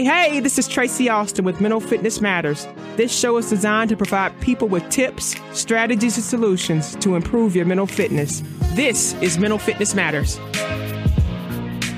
[0.00, 2.66] Hey, hey, this is Tracy Austin with Mental Fitness Matters.
[2.96, 7.66] This show is designed to provide people with tips, strategies, and solutions to improve your
[7.66, 8.42] mental fitness.
[8.72, 10.36] This is Mental Fitness Matters.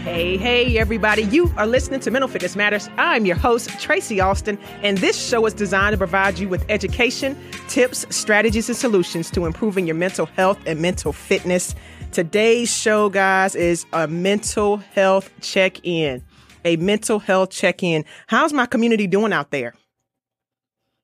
[0.03, 1.23] Hey, hey, everybody.
[1.23, 2.91] You are listening to Mental Fitness Matters.
[2.99, 7.39] I'm your host, Tracy Austin, and this show is designed to provide you with education,
[7.69, 11.77] tips, strategies, and solutions to improving your mental health and mental fitness.
[12.11, 16.21] Today's show, guys, is a mental health check in
[16.65, 18.05] a mental health check in.
[18.27, 19.75] How's my community doing out there?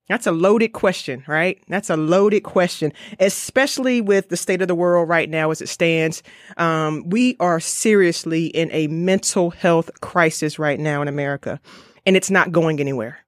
[0.09, 1.63] That's a loaded question, right?
[1.69, 5.69] That's a loaded question, especially with the state of the world right now as it
[5.69, 6.23] stands.
[6.57, 11.61] Um, we are seriously in a mental health crisis right now in America,
[12.07, 13.19] and it's not going anywhere.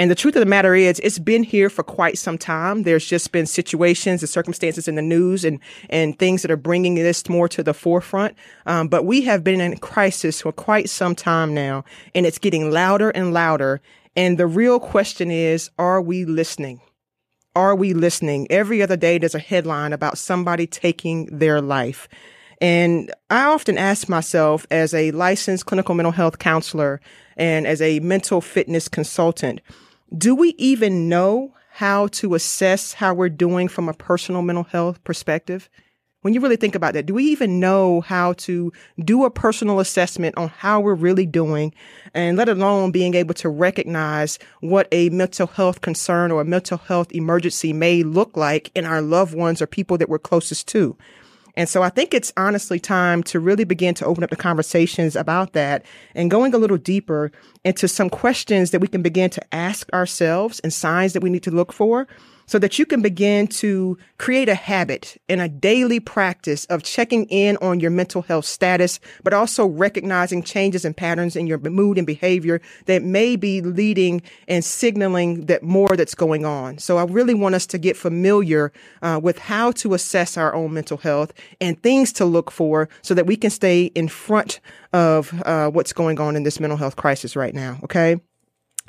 [0.00, 2.84] And the truth of the matter is, it's been here for quite some time.
[2.84, 6.94] There's just been situations and circumstances in the news and, and things that are bringing
[6.94, 8.34] this more to the forefront.
[8.64, 12.70] Um, but we have been in crisis for quite some time now, and it's getting
[12.70, 13.82] louder and louder.
[14.16, 16.80] And the real question is, are we listening?
[17.54, 18.46] Are we listening?
[18.48, 22.08] Every other day, there's a headline about somebody taking their life.
[22.62, 27.02] And I often ask myself as a licensed clinical mental health counselor
[27.36, 29.60] and as a mental fitness consultant,
[30.16, 35.02] do we even know how to assess how we're doing from a personal mental health
[35.04, 35.68] perspective?
[36.22, 38.70] When you really think about that, do we even know how to
[39.02, 41.72] do a personal assessment on how we're really doing
[42.12, 46.76] and let alone being able to recognize what a mental health concern or a mental
[46.76, 50.94] health emergency may look like in our loved ones or people that we're closest to?
[51.56, 55.16] And so I think it's honestly time to really begin to open up the conversations
[55.16, 55.84] about that
[56.14, 57.32] and going a little deeper
[57.64, 61.42] into some questions that we can begin to ask ourselves and signs that we need
[61.42, 62.06] to look for
[62.50, 67.24] so that you can begin to create a habit and a daily practice of checking
[67.26, 71.96] in on your mental health status, but also recognizing changes and patterns in your mood
[71.96, 76.76] and behavior that may be leading and signaling that more that's going on.
[76.78, 80.74] So I really want us to get familiar uh, with how to assess our own
[80.74, 84.58] mental health and things to look for so that we can stay in front
[84.92, 87.78] of uh, what's going on in this mental health crisis right now.
[87.84, 88.16] Okay.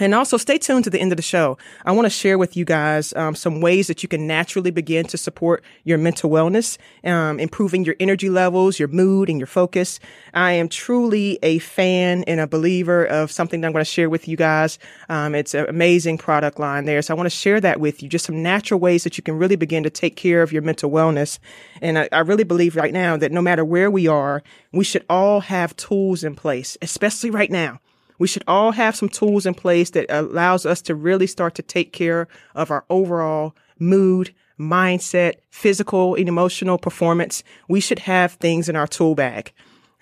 [0.01, 1.59] And also stay tuned to the end of the show.
[1.85, 5.05] I want to share with you guys um, some ways that you can naturally begin
[5.05, 9.99] to support your mental wellness, um, improving your energy levels, your mood, and your focus.
[10.33, 14.09] I am truly a fan and a believer of something that I'm going to share
[14.09, 14.79] with you guys.
[15.07, 17.03] Um, it's an amazing product line there.
[17.03, 19.37] So I want to share that with you, just some natural ways that you can
[19.37, 21.37] really begin to take care of your mental wellness.
[21.79, 24.41] And I, I really believe right now that no matter where we are,
[24.71, 27.79] we should all have tools in place, especially right now
[28.21, 31.63] we should all have some tools in place that allows us to really start to
[31.63, 37.43] take care of our overall mood, mindset, physical and emotional performance.
[37.67, 39.51] We should have things in our tool bag.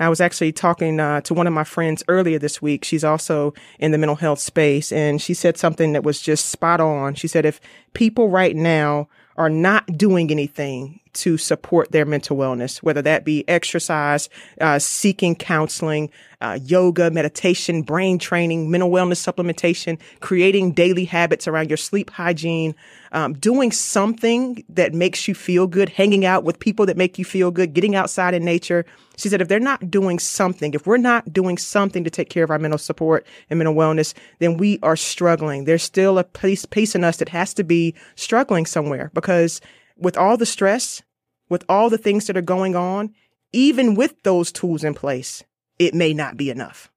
[0.01, 2.83] I was actually talking uh, to one of my friends earlier this week.
[2.83, 6.81] She's also in the mental health space, and she said something that was just spot
[6.81, 7.15] on.
[7.15, 7.61] She said, if
[7.93, 13.47] people right now are not doing anything to support their mental wellness, whether that be
[13.47, 14.29] exercise,
[14.61, 16.09] uh, seeking counseling,
[16.41, 22.73] uh, yoga, meditation, brain training, mental wellness supplementation, creating daily habits around your sleep hygiene,
[23.11, 27.25] um, doing something that makes you feel good, hanging out with people that make you
[27.25, 28.85] feel good, getting outside in nature.
[29.17, 32.45] She said, if they're not doing something, if we're not doing something to take care
[32.45, 35.65] of our mental support and mental wellness, then we are struggling.
[35.65, 39.61] There's still a piece, piece in us that has to be struggling somewhere because because
[39.99, 41.01] with all the stress,
[41.49, 43.13] with all the things that are going on,
[43.51, 45.43] even with those tools in place,
[45.77, 46.91] it may not be enough.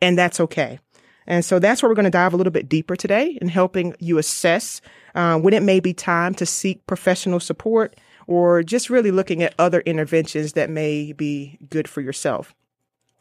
[0.00, 0.78] And that's okay.
[1.26, 3.94] And so that's where we're going to dive a little bit deeper today in helping
[3.98, 4.80] you assess
[5.14, 7.96] uh, when it may be time to seek professional support
[8.26, 12.54] or just really looking at other interventions that may be good for yourself.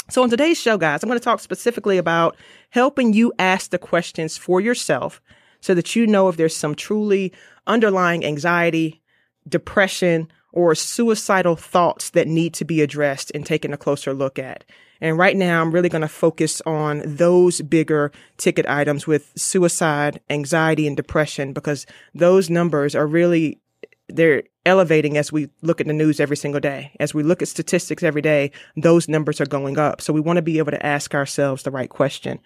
[0.10, 2.36] So on today's show, guys, I'm going to talk specifically about
[2.70, 5.20] helping you ask the questions for yourself
[5.62, 7.34] so that you know if there's some truly
[7.66, 9.02] underlying anxiety,
[9.48, 14.64] depression, or suicidal thoughts that need to be addressed and taken a closer look at.
[15.02, 20.22] And right now, I'm really going to focus on those bigger ticket items with suicide,
[20.30, 23.60] anxiety, and depression because those numbers are really
[24.08, 26.96] they're elevating as we look at the news every single day.
[27.00, 30.00] As we look at statistics every day, those numbers are going up.
[30.00, 32.40] So we want to be able to ask ourselves the right question.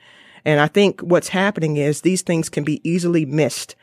[0.45, 3.75] And I think what's happening is these things can be easily missed,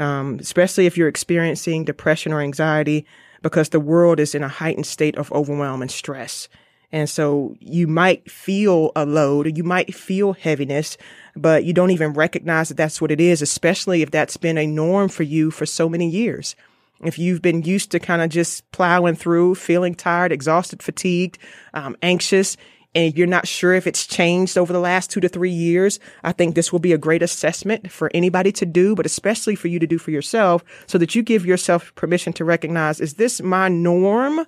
[0.00, 3.06] um, especially if you're experiencing depression or anxiety,
[3.42, 6.48] because the world is in a heightened state of overwhelm and stress.
[6.92, 10.96] And so you might feel a load you might feel heaviness,
[11.36, 14.66] but you don't even recognize that that's what it is, especially if that's been a
[14.66, 16.56] norm for you for so many years.
[17.02, 21.38] If you've been used to kind of just plowing through, feeling tired, exhausted, fatigued,
[21.72, 22.56] um, anxious,
[22.94, 26.32] and you're not sure if it's changed over the last two to three years, I
[26.32, 29.78] think this will be a great assessment for anybody to do, but especially for you
[29.78, 33.68] to do for yourself so that you give yourself permission to recognize, is this my
[33.68, 34.46] norm?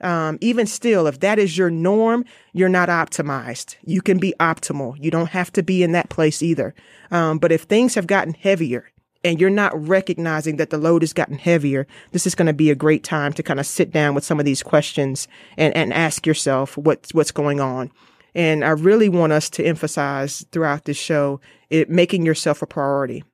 [0.00, 3.76] Um, even still, if that is your norm, you're not optimized.
[3.84, 4.96] You can be optimal.
[5.02, 6.74] You don't have to be in that place either.
[7.10, 8.90] Um, but if things have gotten heavier
[9.24, 12.70] and you're not recognizing that the load has gotten heavier, this is going to be
[12.70, 15.26] a great time to kind of sit down with some of these questions
[15.56, 17.90] and, and ask yourself what's, what's going on.
[18.34, 21.40] And I really want us to emphasize throughout this show
[21.70, 23.24] it making yourself a priority,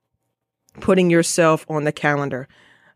[0.81, 2.47] putting yourself on the calendar.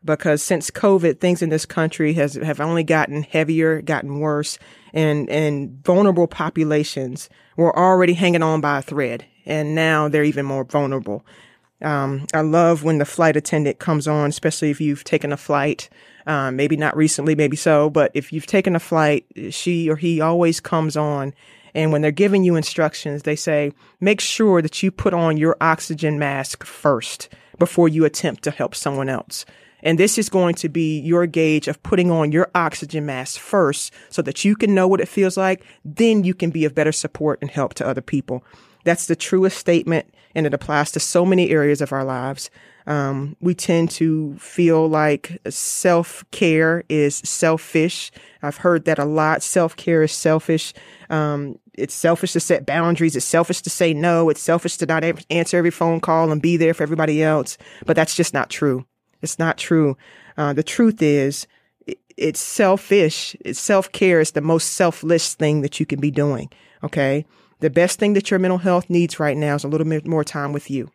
[0.05, 4.59] Because since COVID, things in this country has have only gotten heavier, gotten worse,
[4.93, 10.45] and and vulnerable populations were already hanging on by a thread, and now they're even
[10.45, 11.25] more vulnerable.
[11.85, 15.89] Um, I love when the flight attendant comes on, especially if you've taken a flight.
[16.27, 20.23] Um, maybe not recently, maybe so, but if you've taken a flight, she or he
[20.23, 21.35] always comes on.
[21.75, 25.57] And when they're giving you instructions, they say, make sure that you put on your
[25.61, 27.29] oxygen mask first
[27.59, 29.45] before you attempt to help someone else.
[29.83, 33.93] And this is going to be your gauge of putting on your oxygen mask first
[34.09, 35.63] so that you can know what it feels like.
[35.85, 38.43] Then you can be of better support and help to other people.
[38.85, 42.51] That's the truest statement and it applies to so many areas of our lives.
[42.87, 48.11] Um, we tend to feel like self care is selfish.
[48.43, 49.43] I've heard that a lot.
[49.43, 50.75] Self care is selfish.
[51.09, 53.17] Um, it's selfish to set boundaries.
[53.17, 54.29] It's selfish to say no.
[54.29, 57.57] It's selfish to not answer every phone call and be there for everybody else.
[57.87, 58.85] But that's just not true.
[59.23, 59.97] It's not true.
[60.37, 61.47] Uh, the truth is,
[62.17, 63.35] it's selfish.
[63.41, 66.51] It's self care is the most selfless thing that you can be doing.
[66.83, 67.25] Okay.
[67.65, 70.23] The best thing that your mental health needs right now is a little bit more
[70.23, 70.91] time with you,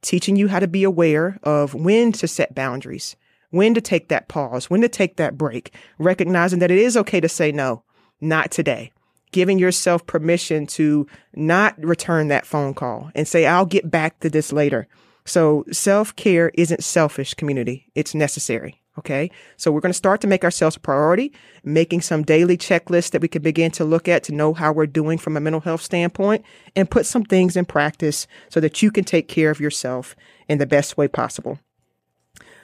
[0.00, 3.16] teaching you how to be aware of when to set boundaries,
[3.50, 7.20] when to take that pause, when to take that break, recognizing that it is okay
[7.20, 7.82] to say no,
[8.18, 8.92] not today.
[9.30, 14.30] Giving yourself permission to not return that phone call and say, I'll get back to
[14.30, 14.88] this later.
[15.26, 17.92] So self care isn't selfish community.
[17.94, 18.80] It's necessary.
[18.98, 19.30] Okay.
[19.56, 21.32] So we're going to start to make ourselves a priority,
[21.62, 24.86] making some daily checklists that we can begin to look at to know how we're
[24.86, 26.44] doing from a mental health standpoint
[26.74, 30.16] and put some things in practice so that you can take care of yourself
[30.48, 31.58] in the best way possible.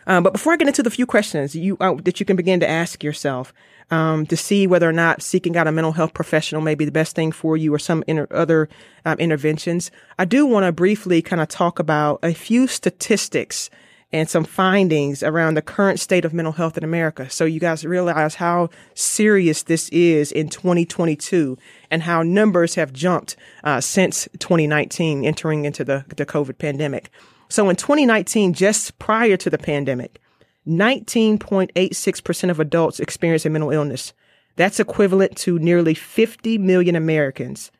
[0.06, 2.58] Um, but before I get into the few questions you uh, that you can begin
[2.60, 3.52] to ask yourself
[3.90, 6.92] um, to see whether or not seeking out a mental health professional may be the
[6.92, 8.68] best thing for you or some inter- other
[9.04, 13.70] um, interventions, I do want to briefly kind of talk about a few statistics
[14.12, 17.30] and some findings around the current state of mental health in America.
[17.30, 21.56] So you guys realize how serious this is in 2022
[21.90, 27.10] and how numbers have jumped uh, since 2019, entering into the, the COVID pandemic.
[27.48, 30.20] So in 2019, just prior to the pandemic,
[30.66, 34.12] 19.86% of adults experienced a mental illness.
[34.56, 37.72] That's equivalent to nearly 50 million Americans.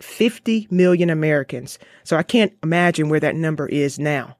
[0.00, 1.78] 50 million Americans.
[2.02, 4.36] So I can't imagine where that number is now.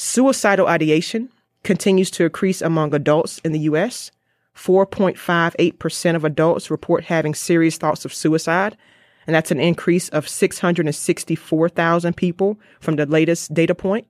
[0.00, 1.28] Suicidal ideation
[1.64, 4.12] continues to increase among adults in the U.S.
[4.54, 8.76] 4.58% of adults report having serious thoughts of suicide,
[9.26, 14.06] and that's an increase of 664,000 people from the latest data point.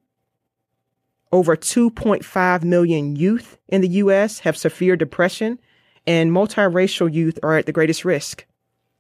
[1.33, 4.41] Over 2.5 million youth in the U.S.
[4.41, 5.59] have severe depression,
[6.07, 8.45] and multiracial youth are at the greatest risk.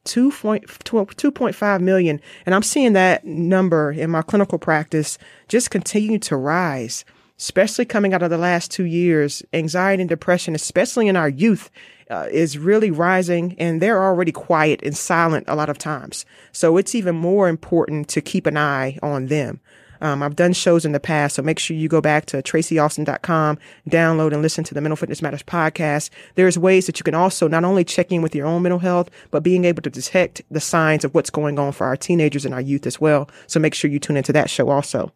[0.05, 2.21] 2.5 million.
[2.47, 5.19] And I'm seeing that number in my clinical practice
[5.49, 7.05] just continue to rise,
[7.38, 9.43] especially coming out of the last two years.
[9.52, 11.71] Anxiety and depression, especially in our youth,
[12.11, 16.25] uh, is really rising and they're already quiet and silent a lot of times.
[16.52, 19.61] So it's even more important to keep an eye on them.
[20.00, 23.59] Um, I've done shows in the past, so make sure you go back to tracyaustin.com,
[23.88, 26.11] download and listen to the Mental Fitness Matters podcast.
[26.35, 29.11] There's ways that you can also not only check in with your own mental health,
[29.31, 32.55] but being able to detect the signs of what's going on for our teenagers and
[32.55, 33.28] our youth as well.
[33.47, 35.12] So make sure you tune into that show also.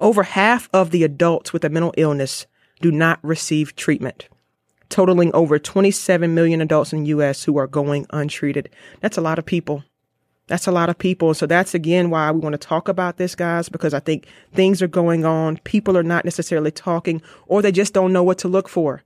[0.00, 2.46] Over half of the adults with a mental illness
[2.80, 4.28] do not receive treatment
[4.90, 8.68] totaling over 27 million adults in the US who are going untreated.
[9.00, 9.84] That's a lot of people.
[10.50, 11.32] That's a lot of people.
[11.32, 14.82] So that's again why we want to talk about this, guys, because I think things
[14.82, 15.58] are going on.
[15.58, 19.04] People are not necessarily talking or they just don't know what to look for.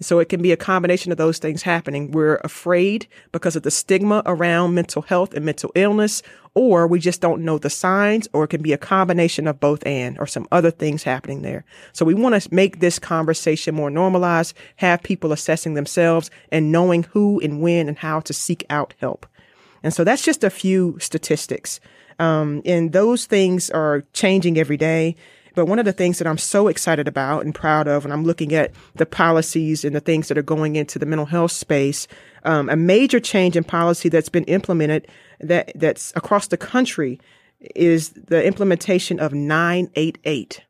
[0.00, 2.12] So it can be a combination of those things happening.
[2.12, 6.22] We're afraid because of the stigma around mental health and mental illness,
[6.54, 9.84] or we just don't know the signs, or it can be a combination of both
[9.84, 11.64] and, or some other things happening there.
[11.94, 17.02] So we want to make this conversation more normalized, have people assessing themselves and knowing
[17.04, 19.26] who and when and how to seek out help.
[19.86, 21.78] And so that's just a few statistics.
[22.18, 25.14] Um, and those things are changing every day.
[25.54, 28.24] But one of the things that I'm so excited about and proud of, and I'm
[28.24, 32.08] looking at the policies and the things that are going into the mental health space,
[32.42, 35.06] um, a major change in policy that's been implemented
[35.38, 37.20] that that's across the country
[37.76, 40.62] is the implementation of 988,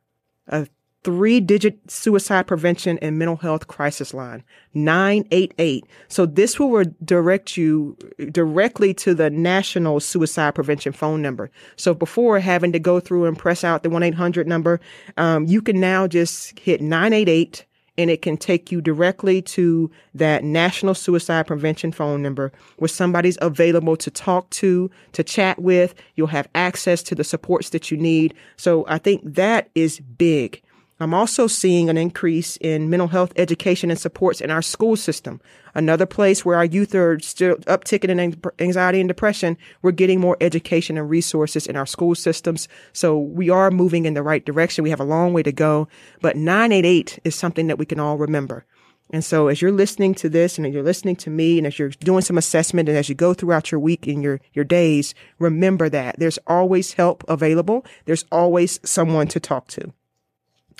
[0.48, 0.68] a
[1.06, 4.42] three digit suicide prevention and mental health crisis line
[4.74, 7.96] 988 so this will direct you
[8.32, 13.38] directly to the national suicide prevention phone number so before having to go through and
[13.38, 14.80] press out the 1-800 number
[15.16, 17.64] um, you can now just hit 988
[17.96, 23.38] and it can take you directly to that national suicide prevention phone number where somebody's
[23.40, 25.94] available to talk to, to chat with.
[26.16, 28.34] You'll have access to the supports that you need.
[28.56, 30.62] So I think that is big.
[30.98, 35.42] I'm also seeing an increase in mental health education and supports in our school system.
[35.74, 40.38] Another place where our youth are still upticking in anxiety and depression, we're getting more
[40.40, 42.66] education and resources in our school systems.
[42.94, 44.84] So we are moving in the right direction.
[44.84, 45.86] We have a long way to go,
[46.22, 48.64] but 988 is something that we can all remember.
[49.10, 51.90] And so as you're listening to this and you're listening to me and as you're
[51.90, 55.90] doing some assessment and as you go throughout your week and your, your days, remember
[55.90, 57.84] that there's always help available.
[58.06, 59.92] There's always someone to talk to.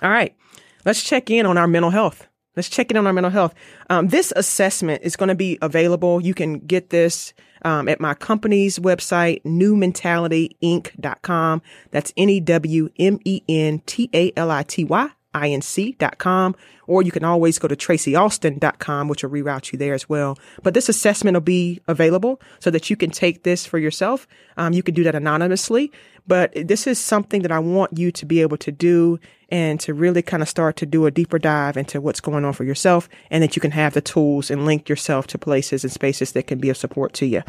[0.03, 0.37] All right,
[0.85, 2.29] let's check in on our mental health.
[2.55, 3.55] Let's check in on our mental health.
[3.91, 6.23] Um, this assessment is going to be available.
[6.23, 11.63] You can get this um, at my company's website, newmentalityinc.com.
[11.91, 15.11] That's N E W M E N T A L I T Y
[15.43, 20.39] inc.com, or you can always go to tracyaustin.com, which will reroute you there as well.
[20.63, 24.27] But this assessment will be available so that you can take this for yourself.
[24.57, 25.93] Um, you can do that anonymously,
[26.27, 29.95] but this is something that I want you to be able to do and to
[29.95, 33.09] really kind of start to do a deeper dive into what's going on for yourself
[33.31, 36.47] and that you can have the tools and link yourself to places and spaces that
[36.49, 37.43] can be of support to you.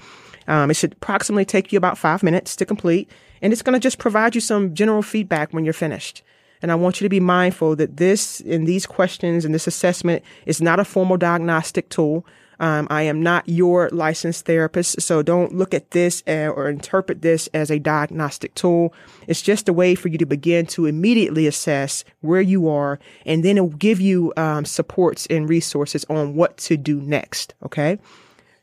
[0.47, 3.09] Um, it should approximately take you about five minutes to complete,
[3.41, 6.23] and it's going to just provide you some general feedback when you're finished.
[6.61, 10.23] And I want you to be mindful that this and these questions and this assessment
[10.45, 12.25] is not a formal diagnostic tool.
[12.59, 17.21] Um, I am not your licensed therapist, so don't look at this uh, or interpret
[17.21, 18.93] this as a diagnostic tool.
[19.27, 23.45] It's just a way for you to begin to immediately assess where you are, and
[23.45, 27.53] then it will give you um, supports and resources on what to do next.
[27.63, 27.99] Okay.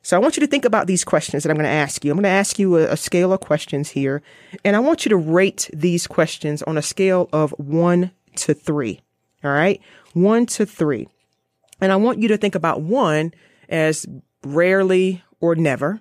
[0.05, 2.11] So I want you to think about these questions that I'm going to ask you.
[2.13, 4.21] I'm going to ask you a, a, scale of questions here,
[4.63, 9.01] and I want you to rate these questions on a scale of one to three.
[9.43, 9.81] All right.
[10.13, 11.09] One to three.
[11.81, 13.33] And I want you to think about one
[13.71, 14.07] as
[14.45, 16.01] rarely or never.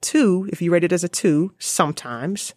[0.00, 2.54] Two, if you rate it as a two, sometimes.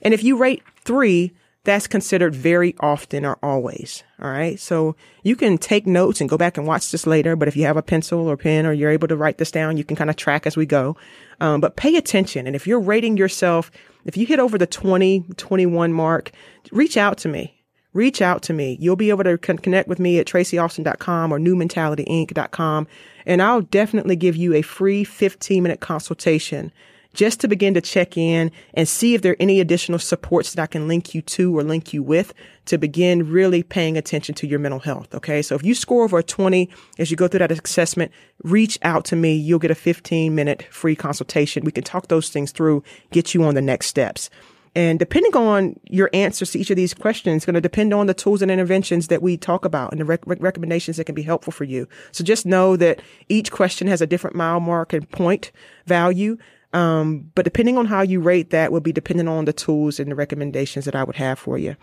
[0.00, 1.32] And if you rate three,
[1.64, 4.02] that's considered very often or always.
[4.20, 4.58] All right.
[4.58, 7.36] So you can take notes and go back and watch this later.
[7.36, 9.76] But if you have a pencil or pen or you're able to write this down,
[9.76, 10.96] you can kind of track as we go.
[11.40, 12.46] Um, but pay attention.
[12.46, 13.70] And if you're rating yourself,
[14.04, 16.32] if you hit over the 20, 21 mark,
[16.72, 17.62] reach out to me.
[17.92, 18.78] Reach out to me.
[18.80, 22.86] You'll be able to con- connect with me at tracyaustin.com or newmentalityinc.com.
[23.26, 26.72] And I'll definitely give you a free 15 minute consultation
[27.14, 30.62] just to begin to check in and see if there are any additional supports that
[30.62, 32.32] I can link you to or link you with
[32.66, 35.14] to begin really paying attention to your mental health.
[35.14, 35.42] Okay.
[35.42, 39.04] So if you score over a 20 as you go through that assessment, reach out
[39.06, 39.34] to me.
[39.34, 41.64] You'll get a 15 minute free consultation.
[41.64, 44.30] We can talk those things through, get you on the next steps.
[44.74, 48.06] And depending on your answers to each of these questions, it's going to depend on
[48.06, 51.22] the tools and interventions that we talk about and the rec- recommendations that can be
[51.22, 51.86] helpful for you.
[52.10, 55.52] So just know that each question has a different mile mark and point
[55.84, 56.38] value.
[56.72, 60.10] Um, but depending on how you rate that will be dependent on the tools and
[60.10, 61.76] the recommendations that I would have for you.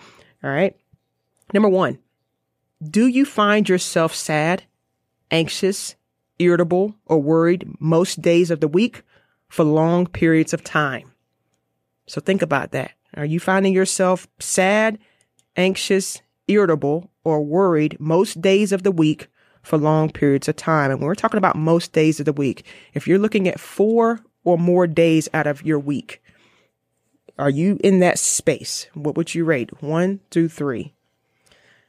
[0.43, 0.75] All right.
[1.53, 1.99] Number one,
[2.83, 4.63] do you find yourself sad,
[5.31, 5.95] anxious,
[6.39, 9.03] irritable, or worried most days of the week
[9.47, 11.11] for long periods of time?
[12.07, 12.91] So think about that.
[13.15, 14.97] Are you finding yourself sad,
[15.55, 19.27] anxious, irritable, or worried most days of the week
[19.61, 20.91] for long periods of time?
[20.91, 24.57] And we're talking about most days of the week, if you're looking at four or
[24.57, 26.21] more days out of your week.
[27.37, 28.87] Are you in that space?
[28.93, 29.81] What would you rate?
[29.81, 30.93] One, two, three.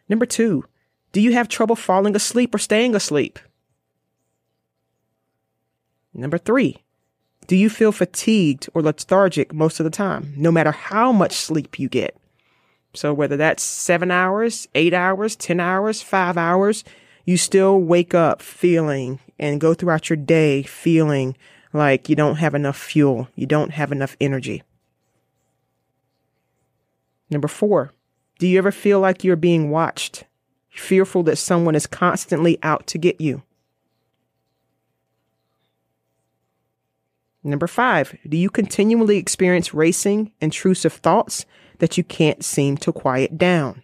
[0.09, 0.65] Number two,
[1.13, 3.39] do you have trouble falling asleep or staying asleep?
[6.13, 6.85] Number three,
[7.47, 11.79] do you feel fatigued or lethargic most of the time, no matter how much sleep
[11.79, 12.17] you get?
[12.95, 16.85] So whether that's seven hours, eight hours, 10 hours, five hours,
[17.25, 21.37] you still wake up feeling and go throughout your day feeling
[21.73, 24.63] like you don't have enough fuel, you don't have enough energy.
[27.31, 27.93] Number four,
[28.39, 30.25] do you ever feel like you're being watched,
[30.71, 33.43] fearful that someone is constantly out to get you?
[37.43, 41.47] Number five, do you continually experience racing, intrusive thoughts
[41.79, 43.83] that you can't seem to quiet down?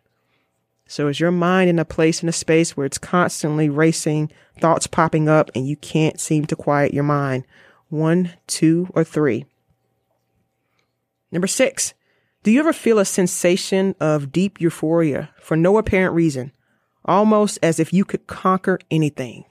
[0.86, 4.86] So is your mind in a place in a space where it's constantly racing, thoughts
[4.86, 7.44] popping up, and you can't seem to quiet your mind?
[7.88, 9.46] One, two, or three.
[11.30, 11.94] Number six,
[12.42, 16.52] do you ever feel a sensation of deep euphoria for no apparent reason,
[17.04, 19.44] almost as if you could conquer anything?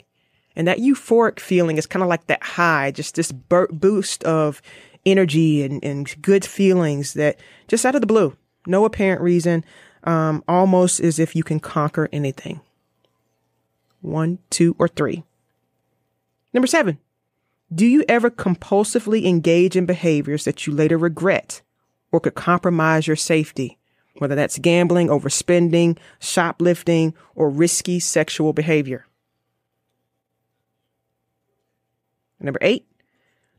[0.56, 4.62] And that euphoric feeling is kind of like that high, just this boost of
[5.06, 9.66] energy and, and good feelings that just out of the blue, no apparent reason,
[10.06, 12.62] um, almost as if you can conquer anything.
[14.02, 15.24] One, two, or three.
[16.54, 17.00] Number seven,
[17.74, 21.62] do you ever compulsively engage in behaviors that you later regret
[22.12, 23.78] or could compromise your safety?
[24.18, 29.06] Whether that's gambling, overspending, shoplifting, or risky sexual behavior.
[32.40, 32.86] Number eight,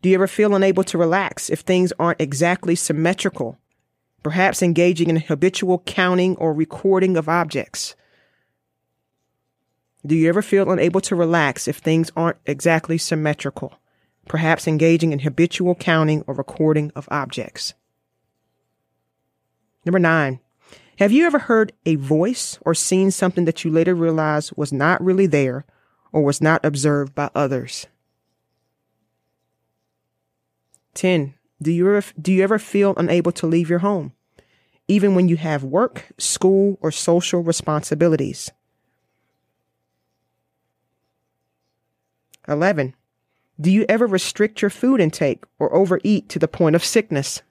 [0.00, 3.58] do you ever feel unable to relax if things aren't exactly symmetrical
[4.26, 7.94] perhaps engaging in habitual counting or recording of objects.
[10.04, 13.78] Do you ever feel unable to relax if things aren't exactly symmetrical?
[14.26, 17.74] Perhaps engaging in habitual counting or recording of objects.
[19.84, 20.40] Number nine,
[20.98, 25.02] have you ever heard a voice or seen something that you later realized was not
[25.02, 25.64] really there
[26.12, 27.86] or was not observed by others?
[30.94, 31.34] 10.
[31.62, 34.12] Do you ever, do you ever feel unable to leave your home?
[34.88, 38.50] even when you have work, school, or social responsibilities.
[42.48, 42.94] 11.
[43.58, 47.42] Do you ever restrict your food intake or overeat to the point of sickness?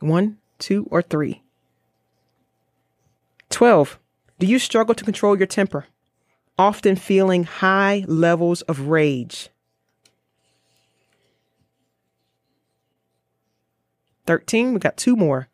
[0.00, 1.42] 1, 2, or 3.
[3.50, 3.98] 12.
[4.38, 5.86] Do you struggle to control your temper,
[6.58, 9.50] often feeling high levels of rage?
[14.26, 14.72] 13.
[14.72, 15.48] We got two more.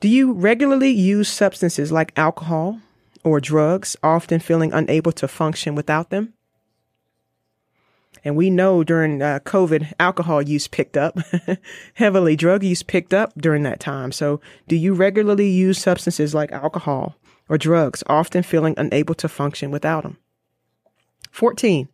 [0.00, 2.80] Do you regularly use substances like alcohol
[3.22, 6.32] or drugs, often feeling unable to function without them?
[8.24, 11.18] And we know during uh, COVID, alcohol use picked up
[11.94, 12.36] heavily.
[12.36, 14.12] Drug use picked up during that time.
[14.12, 17.16] So, do you regularly use substances like alcohol
[17.48, 20.18] or drugs, often feeling unable to function without them?
[21.30, 21.88] 14.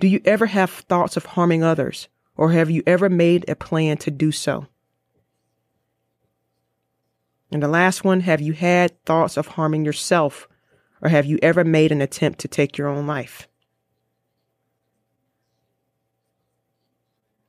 [0.00, 3.96] Do you ever have thoughts of harming others, or have you ever made a plan
[3.98, 4.66] to do so?
[7.50, 10.48] And the last one, have you had thoughts of harming yourself
[11.00, 13.48] or have you ever made an attempt to take your own life?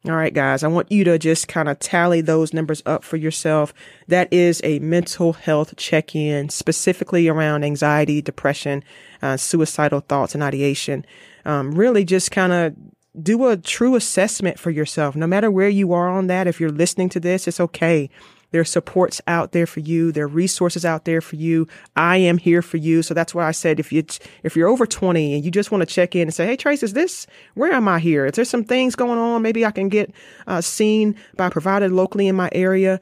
[0.10, 3.16] All right, guys, I want you to just kind of tally those numbers up for
[3.16, 3.76] yourself.
[4.08, 8.84] That is a mental health check in specifically around anxiety, depression,
[9.22, 11.06] uh, suicidal thoughts, and ideation.
[11.46, 12.76] Um, really just kind of
[13.22, 15.16] do a true assessment for yourself.
[15.16, 18.10] No matter where you are on that, if you're listening to this, it's okay.
[18.52, 20.12] There are supports out there for you.
[20.12, 21.68] There are resources out there for you.
[21.96, 23.04] I am here for you.
[23.04, 24.04] So that's why I said if you
[24.44, 26.84] if you're over 20 and you just want to check in and say, "Hey, Trace,
[26.84, 28.26] is this where am I here?
[28.26, 29.42] Is there some things going on?
[29.42, 30.12] Maybe I can get
[30.48, 33.00] uh, seen by a provider locally in my area."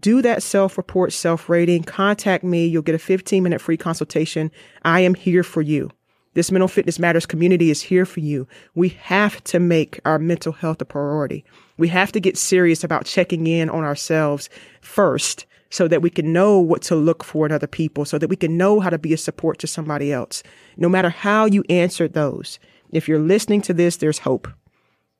[0.00, 1.84] Do that self report, self rating.
[1.84, 2.66] Contact me.
[2.66, 4.50] You'll get a 15 minute free consultation.
[4.82, 5.90] I am here for you.
[6.36, 8.46] This Mental Fitness Matters community is here for you.
[8.74, 11.46] We have to make our mental health a priority.
[11.78, 14.50] We have to get serious about checking in on ourselves
[14.82, 18.28] first so that we can know what to look for in other people, so that
[18.28, 20.42] we can know how to be a support to somebody else.
[20.76, 22.58] No matter how you answered those,
[22.92, 24.46] if you're listening to this, there's hope.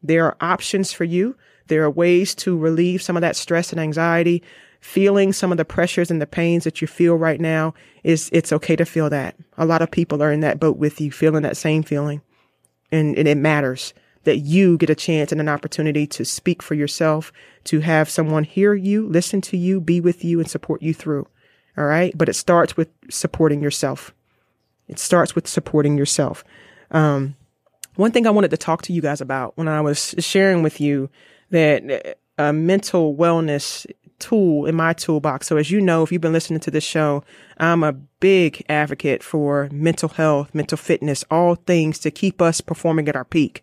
[0.02, 1.34] There are options for you.
[1.68, 4.42] There are ways to relieve some of that stress and anxiety
[4.86, 8.52] feeling some of the pressures and the pains that you feel right now is it's
[8.52, 9.34] okay to feel that.
[9.58, 12.22] A lot of people are in that boat with you, feeling that same feeling.
[12.92, 16.74] And, and it matters that you get a chance and an opportunity to speak for
[16.74, 17.32] yourself,
[17.64, 21.26] to have someone hear you, listen to you, be with you, and support you through.
[21.76, 22.16] All right.
[22.16, 24.14] But it starts with supporting yourself.
[24.86, 26.44] It starts with supporting yourself.
[26.92, 27.34] Um,
[27.96, 30.80] one thing I wanted to talk to you guys about when I was sharing with
[30.80, 31.10] you
[31.50, 33.86] that uh, mental wellness
[34.18, 35.46] tool in my toolbox.
[35.46, 37.22] So as you know, if you've been listening to this show,
[37.58, 43.08] I'm a big advocate for mental health, mental fitness, all things to keep us performing
[43.08, 43.62] at our peak.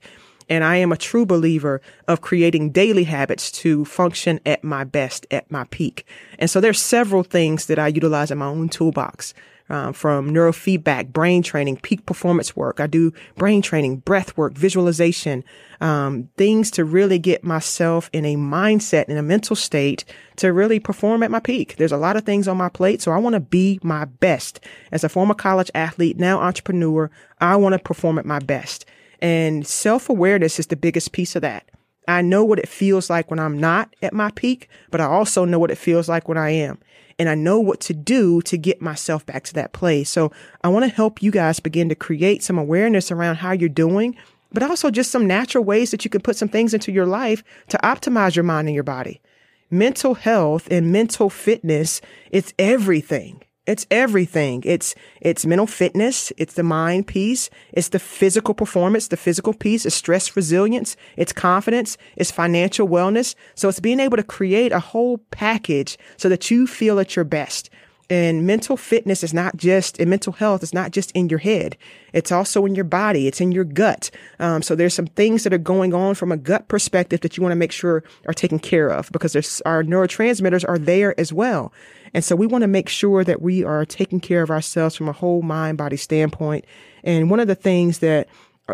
[0.50, 5.26] And I am a true believer of creating daily habits to function at my best,
[5.32, 6.06] at my peak.
[6.38, 9.34] And so there's several things that I utilize in my own toolbox
[9.69, 12.80] um, from neurofeedback, brain training, peak performance work.
[12.80, 15.43] I do brain training, breath work, visualization,
[15.82, 20.06] um, things to really get myself in a mindset, in a mental state
[20.38, 21.76] to really perform at my peak.
[21.78, 24.60] There's a lot of things on my plate, so I want to be my best.
[24.91, 28.86] As a former college athlete, now entrepreneur, I want to perform at my best.
[29.21, 31.69] And self awareness is the biggest piece of that.
[32.08, 35.46] I know what it feels like when I'm not at my peak, but I also
[35.46, 36.80] know what it feels like when I am.
[37.20, 40.10] And I know what to do to get myself back to that place.
[40.10, 40.32] So
[40.63, 44.16] I want to help you guys begin to create some awareness around how you're doing,
[44.52, 47.44] but also just some natural ways that you can put some things into your life
[47.70, 49.22] to optimize your mind and your body.
[49.70, 53.44] Mental health and mental fitness, it's everything.
[53.65, 54.62] It's everything.
[54.65, 56.34] It's, it's mental fitness.
[56.38, 57.49] It's the mind piece.
[57.71, 59.86] It's the physical performance, the physical piece.
[59.86, 60.97] It's stress resilience.
[61.15, 61.97] It's confidence.
[62.17, 63.36] It's financial wellness.
[63.56, 67.23] So it's being able to create a whole package so that you feel at your
[67.23, 67.69] best.
[68.10, 71.78] And mental fitness is not just, and mental health is not just in your head.
[72.12, 73.28] It's also in your body.
[73.28, 74.12] It's in your gut.
[74.39, 77.44] Um, so there's some things that are going on from a gut perspective that you
[77.44, 81.32] want to make sure are taken care of because there's, our neurotransmitters are there as
[81.32, 81.74] well.
[82.13, 85.10] And so we want to make sure that we are taking care of ourselves from
[85.10, 86.66] a whole mind body standpoint.
[87.04, 88.28] And one of the things that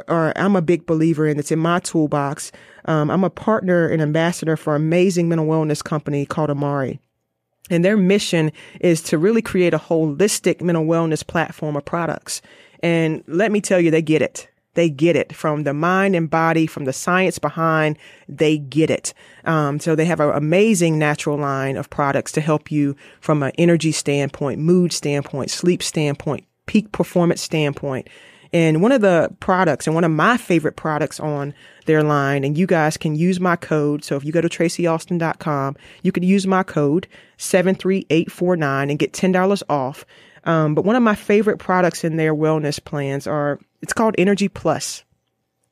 [0.07, 2.51] are, I'm a big believer in that's in my toolbox.
[2.85, 6.99] Um, I'm a partner and ambassador for an amazing mental wellness company called Amare.
[7.69, 12.41] And their mission is to really create a holistic mental wellness platform of products.
[12.81, 14.49] And let me tell you, they get it.
[14.75, 17.97] They get it from the mind and body, from the science behind.
[18.29, 19.13] They get it.
[19.43, 23.51] Um, so they have an amazing natural line of products to help you from an
[23.57, 28.07] energy standpoint, mood standpoint, sleep standpoint, peak performance standpoint.
[28.51, 31.53] And one of the products and one of my favorite products on
[31.85, 34.03] their line, and you guys can use my code.
[34.03, 37.07] So if you go to tracyaustin.com, you can use my code
[37.37, 40.05] 73849 and get $10 off.
[40.45, 44.47] Um, but one of my favorite products in their wellness plans are, it's called Energy
[44.47, 45.03] Plus.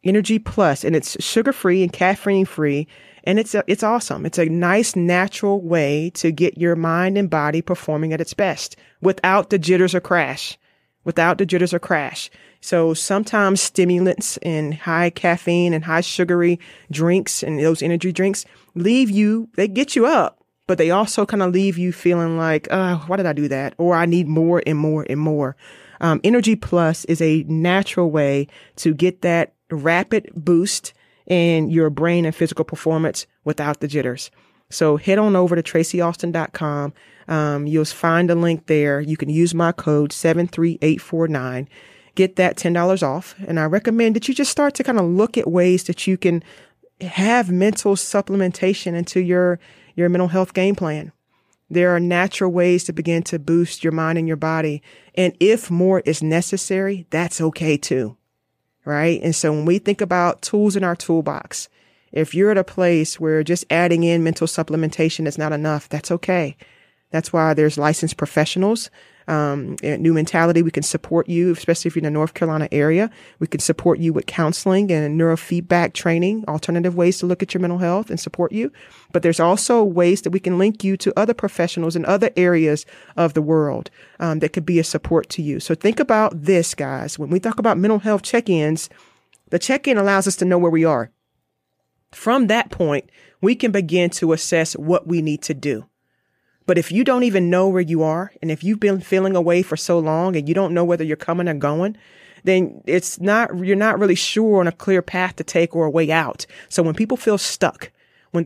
[0.03, 2.87] Energy Plus, and it's sugar free and caffeine free.
[3.23, 4.25] And it's, a, it's awesome.
[4.25, 8.77] It's a nice natural way to get your mind and body performing at its best
[9.01, 10.57] without the jitters or crash,
[11.03, 12.29] without the jitters or crash.
[12.61, 16.59] So sometimes stimulants and high caffeine and high sugary
[16.91, 21.43] drinks and those energy drinks leave you, they get you up, but they also kind
[21.43, 23.73] of leave you feeling like, uh, why did I do that?
[23.77, 25.55] Or I need more and more and more.
[25.99, 30.93] Um, Energy Plus is a natural way to get that rapid boost
[31.25, 34.31] in your brain and physical performance without the jitters.
[34.69, 36.93] So head on over to tracyaustin.com.
[37.27, 39.01] Um, you'll find a link there.
[39.01, 41.67] You can use my code 73849
[42.17, 43.35] get that $10 off.
[43.47, 46.17] And I recommend that you just start to kind of look at ways that you
[46.17, 46.43] can
[46.99, 49.59] have mental supplementation into your,
[49.95, 51.13] your mental health game plan.
[51.69, 54.81] There are natural ways to begin to boost your mind and your body.
[55.15, 58.17] And if more is necessary, that's okay too.
[58.83, 59.21] Right.
[59.21, 61.69] And so when we think about tools in our toolbox,
[62.11, 66.09] if you're at a place where just adding in mental supplementation is not enough, that's
[66.09, 66.55] okay.
[67.11, 68.89] That's why there's licensed professionals
[69.27, 70.61] um, New Mentality.
[70.61, 73.09] We can support you, especially if you're in the North Carolina area.
[73.39, 77.61] We can support you with counseling and neurofeedback training, alternative ways to look at your
[77.61, 78.71] mental health and support you.
[79.11, 82.85] But there's also ways that we can link you to other professionals in other areas
[83.15, 85.59] of the world um, that could be a support to you.
[85.59, 87.19] So think about this, guys.
[87.19, 88.89] When we talk about mental health check-ins,
[89.49, 91.11] the check-in allows us to know where we are.
[92.11, 93.09] From that point,
[93.41, 95.85] we can begin to assess what we need to do.
[96.67, 99.63] But if you don't even know where you are, and if you've been feeling away
[99.63, 101.97] for so long and you don't know whether you're coming or going,
[102.43, 105.89] then it's not, you're not really sure on a clear path to take or a
[105.89, 106.45] way out.
[106.69, 107.89] So when people feel stuck,